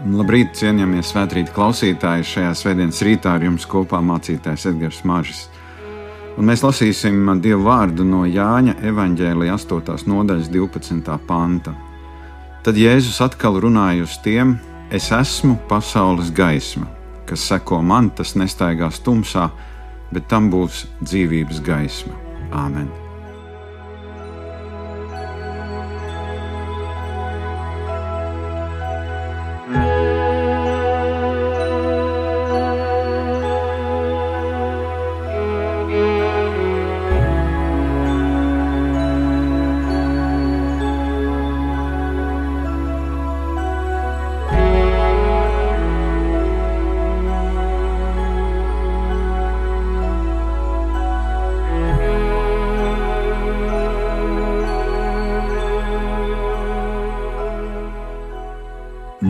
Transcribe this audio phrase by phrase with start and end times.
[0.00, 2.24] Labrīt, cienījamie svētkrīt klausītāji!
[2.24, 5.02] Šajā svētdienas rītā ar jums kopā mācītājs Edgars.
[6.40, 10.08] Un mēs lasīsim Dievu vārdu no Jāņa evanģēlija 8.
[10.08, 11.18] nodaļas 12.
[11.28, 11.74] panta.
[12.64, 14.56] Tad Jēzus atkal runāja uz tiem:
[14.90, 16.88] Es esmu pasaules gaisma,
[17.28, 19.50] kas seko man, tas nestaigās tumsā,
[20.12, 22.16] bet tam būs dzīvības gaisma.
[22.56, 23.09] Āmen!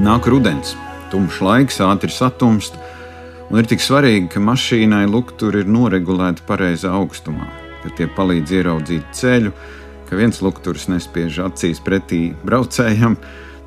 [0.00, 0.70] Nāk rudens,
[1.12, 2.72] tumšs laiks, ātri satumst,
[3.52, 7.44] un ir tik svarīgi, ka mašīnai lukturi ir noregulēti pareizā augstumā,
[7.82, 9.52] ka tie palīdz ieraudzīt ceļu,
[10.08, 13.18] ka viens lukturis nespiež acīs pretī braucējam.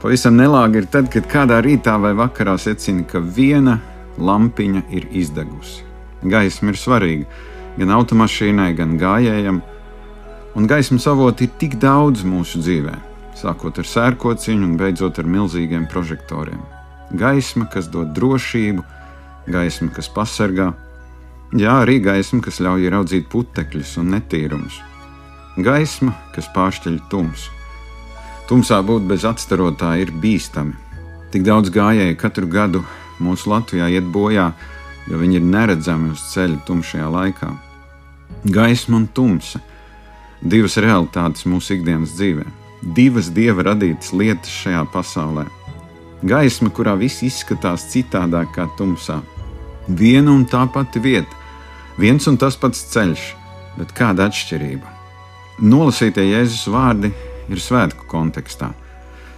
[0.02, 3.78] Pavisam nelāgi ir tad, kad kādā rītā vai vakarā secina, ka viena
[4.18, 5.86] lampiņa ir izdegusi.
[6.26, 7.30] Gaisma ir svarīga
[7.78, 9.62] gan automašīnai, gan gājējam,
[10.58, 15.88] un gaismas avoti ir tik daudz mūsu dzīvēm sākot ar sērkociņu un beidzot ar milzīgiem
[15.92, 16.62] prožektoriem.
[17.20, 18.84] Gaisma, kas dod drošību,
[19.54, 20.72] gaisma, kas pasargā,
[21.54, 24.80] jā, arī gaisma, kas ļauj ieraudzīt putekļus un netīrumus.
[25.58, 27.52] Gaisma, kas pāršķeļ tumsu.
[28.50, 30.74] Tumsā būt bez atstarotā ir bīstami.
[31.32, 32.84] Tik daudz gājēju katru gadu
[33.24, 34.52] mūsu Latvijā iet bojā,
[35.10, 37.54] jo viņi ir neredzami uz ceļa tumšajā laikā.
[38.44, 39.62] Gaisma un tumsa-
[40.54, 45.46] divas realitātes mūsu ikdienas dzīvēm divas dieva radītas lietas šajā pasaulē.
[46.24, 49.22] Gaisma, kurā viss izskatās citādāk kā tumsā.
[49.88, 51.36] Viena un tā pati vieta,
[52.00, 53.24] viens un tas pats ceļš,
[53.80, 54.94] bet kāda atšķirība?
[55.64, 57.12] Nolasītie Jēzus vārdi
[57.52, 58.72] ir svētku kontekstā.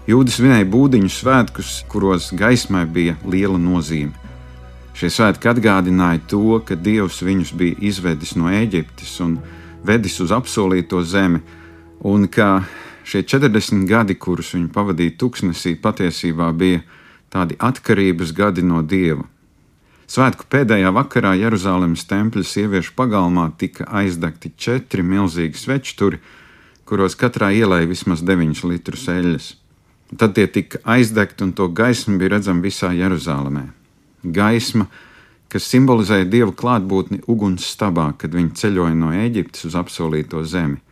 [0.05, 4.13] Jūdas vinēja būdiņu svētkus, kuros gaismai bija liela nozīme.
[4.95, 9.39] Šie svētki atgādināja to, ka Dievs viņus bija izvedis no Eģiptes un
[9.83, 11.41] vedis uz apsolīto zemi,
[12.05, 12.61] un ka
[13.05, 16.81] Šie 40 gadi, kurus viņi pavadīja tuksnesī, patiesībā bija
[17.29, 19.27] tādi atkarības gadi no dieva.
[20.09, 26.19] Svētku pēdējā vakarā Jeruzalemes tempļa sieviešu pagalmā tika aizdegti četri milzīgi svečturi,
[26.85, 29.47] kuros katrā ielēja vismaz 9 litrus eļļas.
[30.17, 33.65] Tad tie tika aizdegti, un to gaismu bija redzama visā Jeruzalemē.
[34.21, 34.85] Gaisma,
[35.49, 40.84] kas simbolizēja dievu klātbūtni uguns stabā, kad viņi ceļoja no Eģiptes uz apsolīto zemi.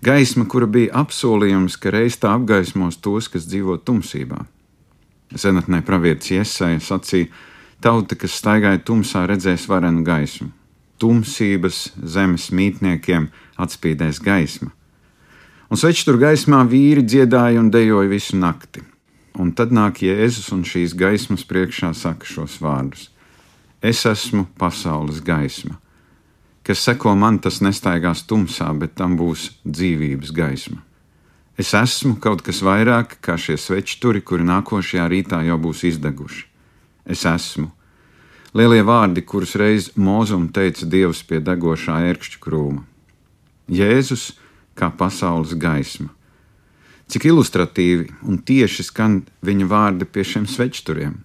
[0.00, 4.38] Gaisma, kura bija apsolījums, ka reiz tā apgaismos tos, kas dzīvo tumsībā.
[5.36, 7.28] Senatnē pravietis Iesaija sacīja,
[7.84, 10.48] tauta, kas staigāja tumsā, redzēs varenu gaismu.
[11.00, 13.28] Tumsības zemes mītniekiem
[13.60, 14.72] atspīdēs gaisma.
[15.68, 18.80] Un svečtur gaismā vīri dziedāja un dejoja visu nakti.
[19.36, 23.10] Un tad nāk Jēzus un šīs gaismas priekšā saka šos vārdus:
[23.84, 25.76] Es esmu pasaules gaisma
[26.70, 30.76] kas seko man, tas nestaigās tumsā, bet tam būs dzīvības gaisma.
[31.58, 36.44] Es esmu kaut kas vairāk kā šie svečturi, kuri nākošajā rītā jau būs izdeguši.
[37.10, 37.72] Es esmu.
[38.54, 42.86] Lielie vārdi, kurus reiz Mozum teica Dievs pie degošā ērkšķa krūma.
[43.66, 44.30] Jēzus
[44.78, 46.14] kā pasaules gaisma.
[47.10, 51.18] Cik ilustratīvi un tieši skan viņa vārdi pie šiem svečturiem.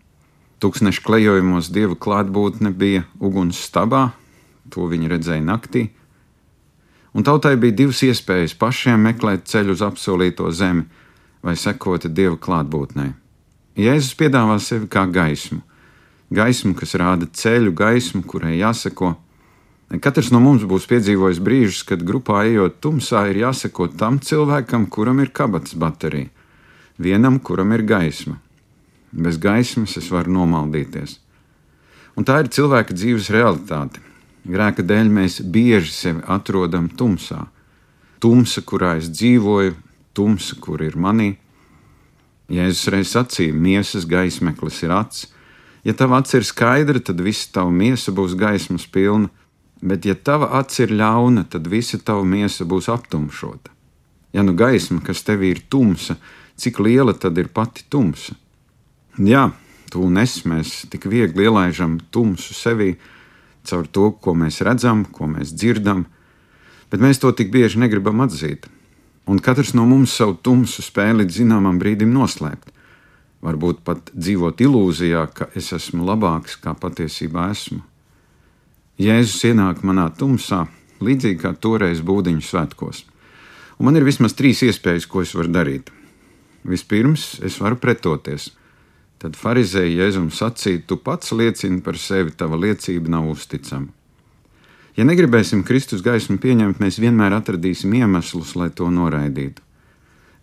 [0.57, 4.07] Tūkstneša klejojumos dieva klātbūtne bija uguns stabā,
[4.73, 5.89] To viņi redzēja naktī.
[7.15, 10.83] Un tautai bija divas iespējas pašiem meklēt ceļu uz apsolīto zemi
[11.45, 13.11] vai sekot dieva klātbūtnē.
[13.79, 15.61] Jēzus piedāvā sevi kā gaismu,
[16.33, 19.13] gaismu, kas rāda ceļu, gaismu, kurai jāseko.
[20.01, 25.21] Katrs no mums būs piedzīvojis brīžus, kad grupā ejot tumsā, ir jāseko tam cilvēkam, kuram
[25.21, 26.31] ir kabatas baterija,
[26.97, 28.39] vienam, kuram ir gaisma.
[29.11, 31.19] Bez gaismas es varu nomaldīties.
[32.15, 34.01] Un tā ir cilvēka dzīves realitāte.
[34.45, 37.47] Grēka dēļ mēs bieži sevi atrodam tumsā.
[38.21, 39.73] Tumsa, kurā es dzīvoju,
[40.13, 41.35] tumsa, kur ir manī.
[42.53, 45.31] Jēzus reiz sacīja, miesas gaismeklis ir acis.
[45.85, 49.29] Ja tava acis ir skaidra, tad visa tava miesa būs gaismas pilna,
[49.81, 53.73] bet ja tava acis ir ļauna, tad visa tava miesa būs aptumšota.
[54.33, 56.17] Ja nu gaisma, kas tevī ir tumsa,
[56.57, 58.33] cik liela tad ir pati tumsa?
[59.17, 59.49] Jā,
[59.89, 62.95] tu un es mēs tik viegli ielaižam tumsu sevī,
[63.65, 66.05] caur to, ko mēs redzam, ko mēs dzirdam,
[66.91, 68.69] bet mēs to tik bieži negribam atzīt.
[69.25, 72.71] Un katrs no mums savu tumsu spēli līdz zināmam brīdim noslēpt.
[73.45, 77.83] varbūt pat dzīvot ilūzijā, ka es esmu labāks, kā patiesībā esmu.
[78.97, 80.63] Jēzus ienāk manā tumsā,
[81.03, 83.03] līdzīgi kā toreiz būdiņu svētkos.
[83.77, 85.91] Un man ir vismaz trīs iespējas, ko es varu darīt.
[86.65, 88.49] Vispirms, es varu pretoties.
[89.25, 93.87] Tad farizēji Jēzum sacīja, tu pats liecini par sevi, tava liecība nav uzticama.
[94.93, 99.63] Ja negribēsim Kristus gaismu pieņemt, mēs vienmēr atradīsim iemeslus, lai to noraidītu.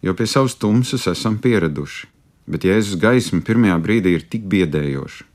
[0.02, 2.08] Jo pie savas tumsas esam pieraduši,
[2.50, 5.28] bet Jēzus gaisma pirmajā brīdī ir tik biedējoša.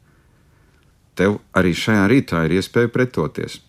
[1.15, 3.61] Tev arī šajā rītā ir iespēja pretoties,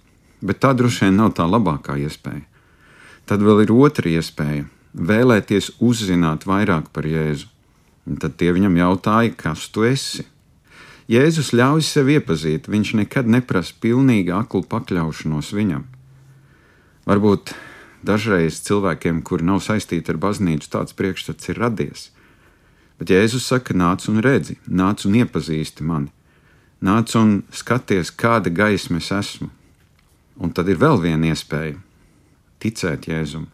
[0.42, 2.42] bet tā droši vien nav tā labākā iespēja.
[3.30, 4.66] Tad vēl ir otra iespēja-
[5.12, 7.46] vēlēties uzzināt vairāk par Jēzu.
[8.08, 10.24] Un tad tie viņam jautāja, kas tu esi?
[11.08, 15.86] Jēzus ļauj sevi iepazīt, viņš nekad neprasa pilnīgi aklu pakļaušanos viņam.
[17.08, 17.52] Varbūt
[18.04, 22.08] dažreiz cilvēkiem, kuri nav saistīti ar baznīcu, tāds priekšstats ir radies.
[23.00, 26.10] Bet Jēzus saka, nāc un redzi, nāc un iepazīsti mani,
[26.84, 29.48] nāc un skaties, kāda gaisma es esmu.
[30.38, 31.78] Un tad ir vēl viena iespēja-
[32.60, 33.46] ticēt Jēzum.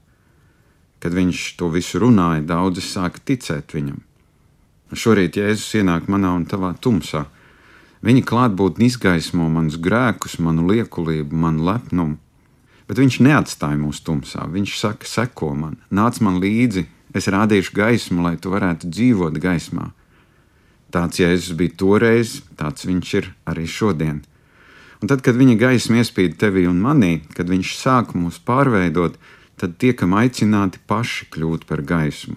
[1.00, 4.02] Kad viņš to visu runāja, daudzi sāka ticēt viņam.
[4.92, 7.22] Šorīt Jēzus ienāk manā un tavā tumsā.
[8.04, 12.18] Viņa klātbūtne izgaismo manus grēkus, manu liekulību, manu lepnumu.
[12.84, 14.44] Bet viņš neatstāja mūs tumsā.
[14.44, 16.84] Viņš saka, seko man, nāc man līdzi,
[17.16, 19.88] es rādīšu gaismu, lai tu varētu dzīvot gaismā.
[20.92, 24.20] Tāds Jēzus bija toreiz, tāds viņš ir arī šodien.
[25.00, 29.16] Un tad, kad viņa gaisma iespīd tevī un manī, kad viņš sāk mūs pārveidot,
[29.56, 32.36] tad tiekam aicināti paši kļūt par gaismu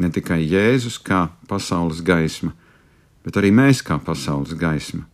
[0.00, 2.54] ne tikai Jēzus kā pasaules gaisma,
[3.24, 5.04] bet arī mēs kā pasaules gaisma.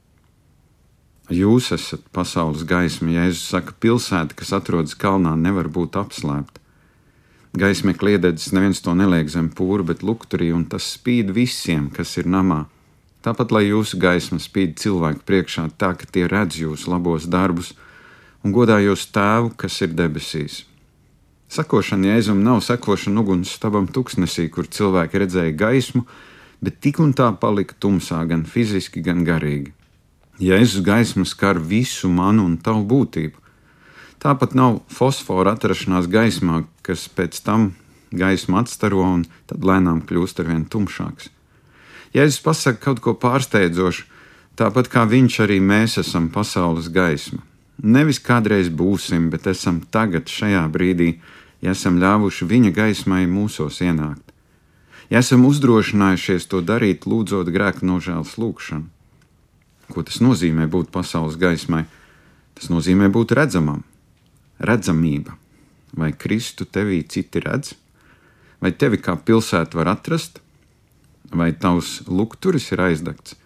[1.26, 6.62] Jūs esat pasaules gaisma, Jēzus saka, pilsēta, kas atrodas kalnā, nevar būt apslēpta.
[7.56, 12.28] Gaisma kliededzis, neviens to neliek zem pūra, bet lukturī, un tas spīd visiem, kas ir
[12.30, 12.66] namā.
[13.26, 17.72] Tāpat, lai jūsu gaisma spīd cilvēku priekšā, tā ka tie redz jūsu labos darbus
[18.44, 20.60] un godā jūs tēvu, kas ir debesīs.
[21.48, 26.02] Sakošana Jēzum nav sekošana ugunsstabam tuksnesī, kur cilvēki redzēja gaismu,
[26.58, 29.70] bet tik un tā palika tumsā gan fiziski, gan garīgi.
[30.42, 33.38] Jēzus gaisma skar visu manu un tavu būtību.
[34.20, 37.70] Tāpat nav fosfora atrašanās gaismā, kas pēc tam
[38.10, 41.30] gaismu atstaro un tad lēnām kļūst ar vien tumšāks.
[42.16, 44.06] Jēzus pasaka kaut ko pārsteidzošu,
[44.58, 47.44] tāpat kā viņš arī mēs esam pasaules gaisma.
[47.82, 51.18] Nevis kādreiz būsim, bet esam tagad, šajā brīdī,
[51.60, 54.32] ja esam ļāvuši viņa gaismai mūsos ienākt.
[55.12, 58.88] Ja esam uzdrošinājušies to darīt, lūdzot grēku nožēlas lūgšanu.
[59.92, 61.84] Ko tas nozīmē būt pasaules gaismai?
[62.56, 63.84] Tas nozīmē būt redzamam,
[64.58, 65.36] redzamība.
[65.96, 67.74] Vai Kristu tevī citi redz,
[68.60, 70.40] vai tevi kā pilsētu var atrast,
[71.30, 73.36] vai tavs lukturis ir aizdegts?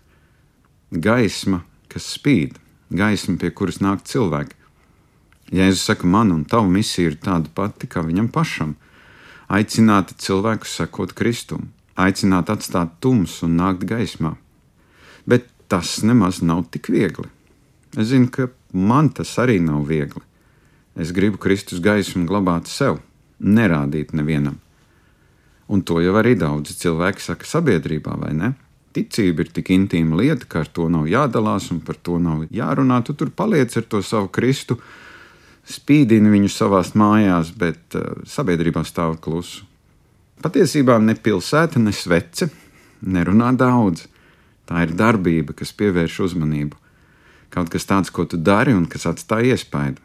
[0.91, 2.57] Gaisma, kas spīd,
[2.91, 4.57] gaisma, pie kuras nāk cilvēki.
[5.51, 8.77] Jēzus saka, man un tava misija ir tāda pati kā viņam pašam-
[9.57, 14.37] aicināt cilvēkus sekot Kristum, aicināt atstāt tumsu un nākt gaismā.
[15.27, 17.29] Bet tas nemaz nav tik viegli.
[17.97, 20.23] Es zinu, ka man tas arī nav viegli.
[20.97, 23.01] Es gribu Kristus gaismu glabāt sev,
[23.41, 24.59] nerādīt nevienam.
[25.69, 28.55] Un to jau arī daudzi cilvēki saka sabiedrībā, vai ne?
[28.91, 32.99] Ticība ir tik intīma lieta, ka ar to nav jādalās un par to nav jārunā.
[33.07, 34.81] Tu tur paliec ar to savu Kristu,
[35.71, 39.63] spīdini viņu savās mājās, bet uh, sabiedrībā stāv klusu.
[40.43, 42.49] Patiesībā ne pilsēta, ne svece
[43.05, 44.07] nerunā daudz.
[44.67, 46.79] Tā ir darbība, kas pievērš uzmanību.
[47.51, 50.03] Kaut kas tāds, ko tu dari un kas atstāja iespaidu.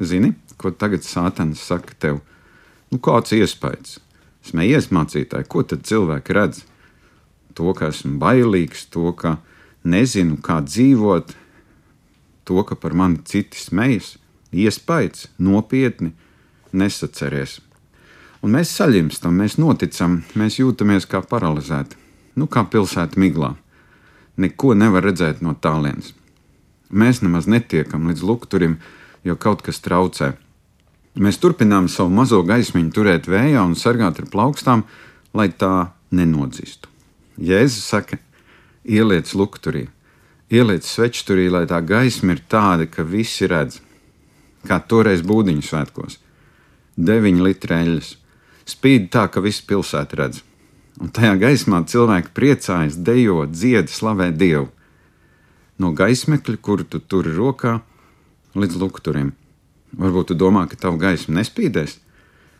[0.00, 2.20] Zini, ko tagad Sātans saka tev?
[2.90, 3.98] Nu, kāds iespējas?
[4.46, 6.62] Smējies mācītāji, ko tad cilvēki redz?
[7.54, 9.36] To, ka esmu bailīgs, to, ka
[9.84, 11.34] nezinu, kā dzīvot,
[12.44, 14.16] to, ka par mani citi smejas,
[14.52, 16.12] iespējas, nopietni
[16.72, 17.60] nesaceries.
[18.40, 21.98] Un mēs saļimstam, mēs noticam, mēs jūtamies kā paralizēti,
[22.40, 23.52] nu kā pilsēta miglā.
[24.40, 26.14] Neko nevar redzēt no tālienes.
[26.90, 28.78] Mēs nemaz netiekam līdz lukturim,
[29.24, 30.32] jo kaut kas traucē.
[31.20, 34.86] Mēs turpinām savu mazo gaismiņu turēt vējā un sargāt ar plaukstām,
[35.34, 36.88] lai tā nenodzistu.
[37.40, 38.18] Jēzus saka,
[38.84, 39.86] ieliec lukturī,
[40.52, 43.80] ieliec svečturī, lai tā gaisma ir tāda, ka visi redz.
[44.68, 46.18] Kā toreiz būdiņu svētkos.
[47.00, 48.10] Deviņi litri eļļas.
[48.68, 50.42] Spīd tā, ka visi pilsēta redz.
[51.00, 54.68] Un tajā gaismā cilvēki priecājas, dejo, dzied, slavē Dievu.
[55.80, 57.78] No gaismekļa, kuru tu turi rokā,
[58.52, 59.32] līdz lukturim.
[59.96, 61.96] Varbūt tu domā, ka tava gaisma nespīdēs.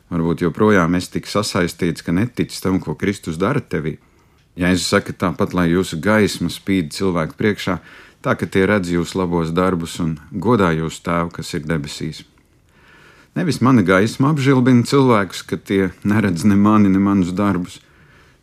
[0.09, 3.99] Varbūt joprojām esi tik sasaistīts, ka netici tam, ko Kristus dara tevī
[4.61, 7.79] Jēzus saka, tāpat lai jūsu gaisma spīd cilvēku priekšā,
[8.21, 12.27] tā ka tie redz jūsu labos darbus un godā jūsu tēvu, kas ir debesīs.
[13.39, 17.79] Nevis mana gaisma apžilbina cilvēkus, ka tie neredz ne mani, ne manus darbus.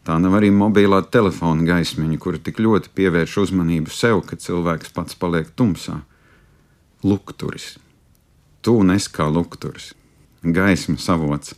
[0.07, 5.19] Tā nav arī mobilā telefona gaismiņa, kura tik ļoti pievērš uzmanību sev, ka cilvēks pats
[5.19, 5.99] paliek tumsā.
[7.03, 7.75] Lukturis.
[8.63, 9.91] Tu un es kā lukturis.
[10.41, 11.53] Gaisma savots.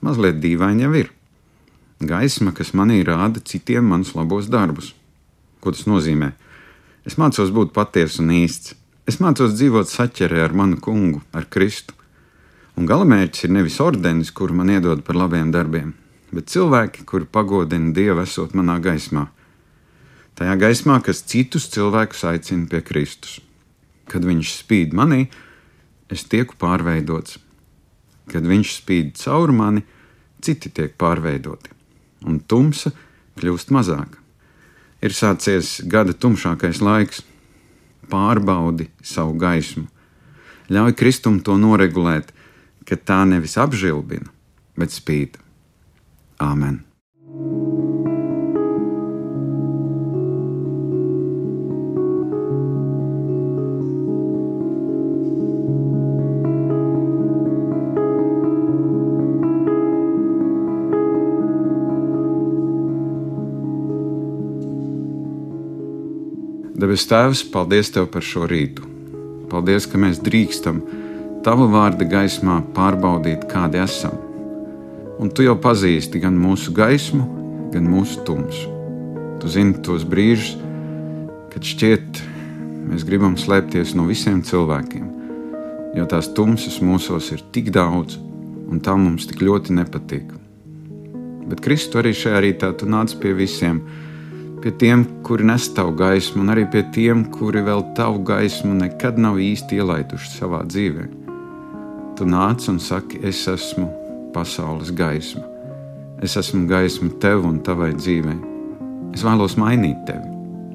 [0.00, 1.15] Mazliet dīvaini jau ir.
[1.96, 4.90] Gaisma, kas manī rāda citiem manus labos darbus.
[5.64, 6.34] Ko tas nozīmē?
[7.08, 8.74] Es mācos būt patiesa un īsts.
[9.08, 11.94] Es mācos dzīvot saķerē ar manu kungu, ar Kristu.
[12.76, 15.94] Un galamērķis ir nevis ordenis, kuru man iedod par labiem darbiem,
[16.36, 19.30] bet cilvēki, kuri pagodina Dievu, esot manā gaismā.
[20.36, 23.38] Tajā gaismā, kas citus cilvēkus aicina pie Kristus.
[24.04, 25.30] Kad viņš spīd manī,
[26.12, 27.38] es tieku pārveidots.
[28.28, 29.86] Kad viņš spīd cauri mani,
[30.44, 31.75] citi tiek pārveidoti
[32.26, 32.92] un tumsa
[33.38, 34.20] kļūst mazāka.
[35.04, 37.22] Ir sācies gada tumšākais laiks,
[38.10, 39.86] pārbaudi savu gaismu,
[40.72, 42.32] ļauj Kristum to noregulēt,
[42.86, 44.30] ka tā nevis apžilbina,
[44.78, 45.38] bet spīd.
[46.42, 46.82] Āmen!
[66.96, 68.86] Debes Tēvs, paldies Tev par šo rītu.
[69.50, 70.78] Paldies, ka mēs drīkstam
[71.44, 74.14] Tava vārda gaismā pārbaudīt, kādi esam.
[75.20, 77.26] Un Tu jau pazīsti gan mūsu gaismu,
[77.74, 78.72] gan mūsu tumsu.
[79.42, 80.54] Tu zini tos brīžus,
[81.52, 82.22] kad šķiet,
[82.88, 85.04] mēs gribam slēpties no visiem cilvēkiem,
[86.00, 88.16] jo tās tumsas mūsos ir tik daudz,
[88.72, 90.32] un tā mums tik ļoti nepatīk.
[91.52, 93.84] Bet Kristu arī šajā rītā tu nāc pie visiem,
[94.66, 99.14] pie tiem, kuri nes tavu gaismu, un arī pie tiem, kuri vēl tavu gaismu nekad
[99.14, 101.04] nav īsti ielaiduši savā dzīvē.
[102.18, 103.86] Tu nāc un saki, es esmu
[104.34, 105.44] pasaules gaisma.
[106.18, 108.34] Es esmu gaisma tev un tavai dzīvei.
[109.14, 110.26] Es vēlos mainīt tevi.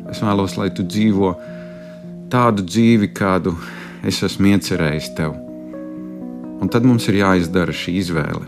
[0.07, 1.33] Es vēlos, lai tu dzīvo
[2.31, 3.57] tādu dzīvi, kādu
[4.07, 5.35] es esmu iecerējis tev.
[6.63, 8.47] Un tad mums ir jāizdara šī izvēle.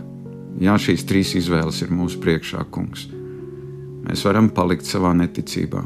[0.64, 3.10] Jā, šīs trīs izvēles ir mūsu priekšā, kungs.
[4.04, 5.80] Mēs varam palikt savā neticībā.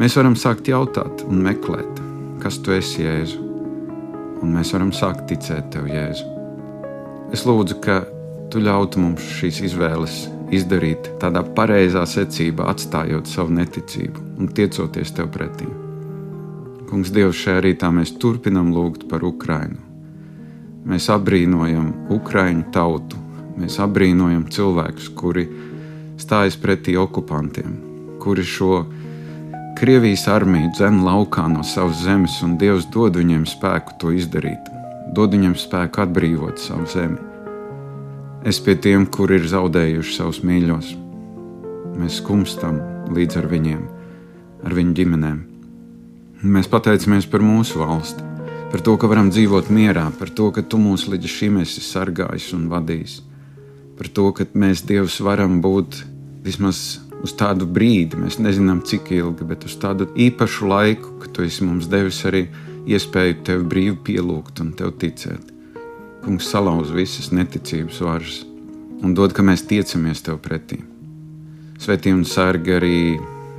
[0.00, 2.00] Mēs varam sākt jautāt un meklēt,
[2.42, 3.38] kas tu esi, Jēzu,
[4.42, 6.28] un mēs varam sākt ticēt tev, Jēzu.
[7.32, 8.02] Es lūdzu, ka
[8.52, 15.30] tu ļautu mums šīs izvēles izdarīt tādā pareizā secībā, atstājot savu neticību un tiecoties tev
[15.32, 15.68] pretī.
[16.90, 19.80] Kungs, Dievs, šajā rītā mēs turpinam lūgt par Ukrajinu.
[20.84, 23.16] Mēs apbrīnojam Ukraiņu tautu,
[23.56, 25.46] mēs apbrīnojam cilvēkus, kuri
[26.22, 27.74] stājas pretī okupantiem,
[28.22, 28.84] kuri šo
[29.82, 34.68] Krievijas armiju dzen laukā no savas zemes, un Dievs dod viņiem spēku to izdarīt,
[35.16, 37.18] dod viņiem spēku atbrīvot savu zemi.
[38.46, 40.92] Es pie tiem, kuri ir zaudējuši savus mīļos,
[41.98, 42.78] mēs skumstam
[43.16, 43.82] līdz ar viņiem,
[44.66, 45.42] ar viņu ģimenēm.
[46.42, 48.22] Mēs pateicamies par mūsu valsti,
[48.70, 52.52] par to, ka varam dzīvot mierā, par to, ka tu mūs līdz šim esi sargājis
[52.54, 53.18] un vadījis,
[53.98, 56.04] par to, ka mēs Dievs varam būt
[56.42, 61.46] vismaz uz tādu brīdi, mēs nezinām, cik ilgi, bet uz tādu īpašu laiku, ka tu
[61.46, 62.46] esi mums devis arī
[62.90, 65.52] iespēju tevi brīvi pielūgt un tev ticēt.
[66.22, 68.40] Kungs salauz visas neticības varas
[69.02, 70.78] un dod, ka mēs tiecamies tev pretī.
[71.82, 72.98] Svetī un sārgi arī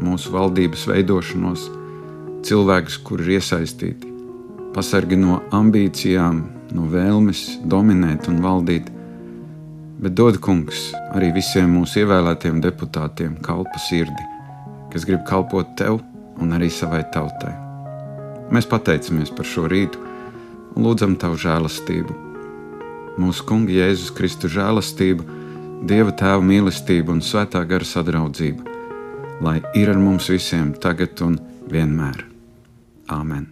[0.03, 1.67] mūsu valdības veidošanos,
[2.47, 4.11] cilvēkus, kur ir iesaistīti.
[4.73, 6.39] Pasargi no ambīcijām,
[6.73, 8.89] no vēlmes dominēt un valdīt
[10.03, 14.25] bet dod kungs arī visiem mūsu ievēlētiem deputātiem kalpu sirdi,
[14.91, 16.01] kas grib kalpot tev
[16.43, 17.53] un arī savai tautai.
[18.53, 20.01] Mēs pateicamies par šo rītu
[20.75, 22.17] un lūdzam tavu žēlastību.
[23.22, 25.24] Mūsu kunga Jēzus Kristus žēlastība,
[25.83, 28.63] Dieva tēva mīlestība un svētā gara sadraudzība,
[29.43, 31.36] lai ir ar mums visiem tagad un
[31.67, 32.24] vienmēr.
[33.12, 33.50] Āmen!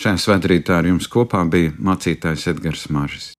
[0.00, 3.32] Šajā svētkrītā ar jums kopā bija mācītājs Edgars Mažis.